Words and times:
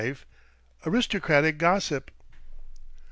ARISTOCRATIC 0.83 1.59
GOSSIP. 1.59 2.09